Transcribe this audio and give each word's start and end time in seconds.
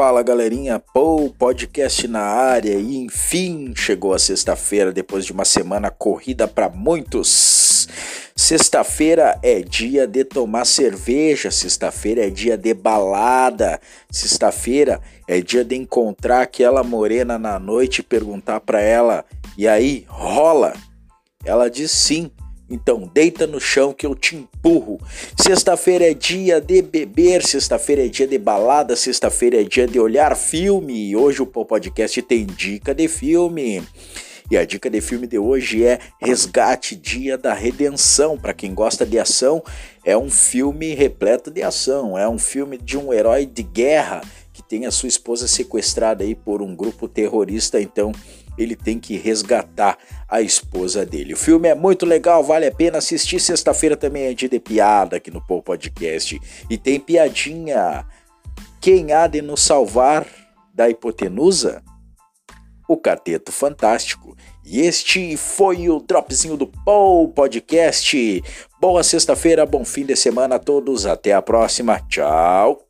Fala 0.00 0.22
galerinha, 0.22 0.78
Pô, 0.94 1.28
podcast 1.38 2.08
na 2.08 2.22
área 2.22 2.72
e 2.72 2.96
enfim 2.96 3.74
chegou 3.76 4.14
a 4.14 4.18
sexta-feira 4.18 4.90
depois 4.90 5.26
de 5.26 5.32
uma 5.32 5.44
semana 5.44 5.90
corrida 5.90 6.48
para 6.48 6.70
muitos. 6.70 7.86
Sexta-feira 8.34 9.38
é 9.42 9.60
dia 9.60 10.06
de 10.06 10.24
tomar 10.24 10.64
cerveja, 10.64 11.50
sexta-feira 11.50 12.26
é 12.26 12.30
dia 12.30 12.56
de 12.56 12.72
balada, 12.72 13.78
sexta-feira 14.10 15.02
é 15.28 15.42
dia 15.42 15.62
de 15.62 15.76
encontrar 15.76 16.40
aquela 16.40 16.82
morena 16.82 17.38
na 17.38 17.58
noite 17.58 17.98
e 17.98 18.02
perguntar 18.02 18.60
para 18.60 18.80
ela: 18.80 19.22
"E 19.58 19.68
aí, 19.68 20.06
rola?" 20.08 20.72
Ela 21.44 21.68
diz 21.68 21.90
sim. 21.90 22.30
Então, 22.70 23.10
deita 23.12 23.48
no 23.48 23.60
chão 23.60 23.92
que 23.92 24.06
eu 24.06 24.14
te 24.14 24.36
empurro. 24.36 25.00
Sexta-feira 25.36 26.08
é 26.08 26.14
dia 26.14 26.60
de 26.60 26.80
beber, 26.80 27.44
sexta-feira 27.44 28.06
é 28.06 28.08
dia 28.08 28.28
de 28.28 28.38
balada, 28.38 28.94
sexta-feira 28.94 29.60
é 29.60 29.64
dia 29.64 29.88
de 29.88 29.98
olhar 29.98 30.36
filme. 30.36 31.16
Hoje 31.16 31.42
o 31.42 31.46
podcast 31.46 32.22
tem 32.22 32.46
dica 32.46 32.94
de 32.94 33.08
filme. 33.08 33.82
E 34.50 34.56
a 34.56 34.64
dica 34.64 34.90
de 34.90 35.00
filme 35.00 35.26
de 35.26 35.38
hoje 35.38 35.84
é 35.84 36.00
Resgate 36.20 36.96
Dia 36.96 37.38
da 37.38 37.54
Redenção. 37.54 38.36
Para 38.36 38.52
quem 38.52 38.74
gosta 38.74 39.06
de 39.06 39.18
ação, 39.18 39.62
é 40.04 40.16
um 40.16 40.28
filme 40.28 40.94
repleto 40.94 41.50
de 41.50 41.62
ação. 41.62 42.18
É 42.18 42.28
um 42.28 42.38
filme 42.38 42.76
de 42.76 42.98
um 42.98 43.12
herói 43.12 43.46
de 43.46 43.62
guerra 43.62 44.20
tem 44.70 44.86
a 44.86 44.92
sua 44.92 45.08
esposa 45.08 45.48
sequestrada 45.48 46.22
aí 46.22 46.32
por 46.32 46.62
um 46.62 46.76
grupo 46.76 47.08
terrorista. 47.08 47.80
Então, 47.80 48.12
ele 48.56 48.76
tem 48.76 49.00
que 49.00 49.16
resgatar 49.16 49.98
a 50.28 50.40
esposa 50.40 51.04
dele. 51.04 51.34
O 51.34 51.36
filme 51.36 51.68
é 51.68 51.74
muito 51.74 52.06
legal, 52.06 52.44
vale 52.44 52.68
a 52.68 52.72
pena 52.72 52.98
assistir. 52.98 53.40
Sexta-feira 53.40 53.96
também 53.96 54.26
é 54.26 54.32
dia 54.32 54.48
de 54.48 54.60
piada 54.60 55.16
aqui 55.16 55.28
no 55.28 55.44
Paul 55.44 55.60
Podcast. 55.60 56.40
E 56.70 56.78
tem 56.78 57.00
piadinha. 57.00 58.06
Quem 58.80 59.12
há 59.12 59.26
de 59.26 59.42
nos 59.42 59.60
salvar 59.60 60.24
da 60.72 60.88
hipotenusa? 60.88 61.82
O 62.88 62.96
Cateto 62.96 63.50
Fantástico. 63.50 64.36
E 64.64 64.82
este 64.82 65.36
foi 65.36 65.88
o 65.88 65.98
dropzinho 65.98 66.56
do 66.56 66.68
Paul 66.68 67.28
Podcast. 67.30 68.40
Boa 68.80 69.02
sexta-feira, 69.02 69.66
bom 69.66 69.84
fim 69.84 70.06
de 70.06 70.14
semana 70.14 70.56
a 70.56 70.58
todos. 70.60 71.06
Até 71.06 71.32
a 71.32 71.42
próxima. 71.42 71.98
Tchau. 72.08 72.86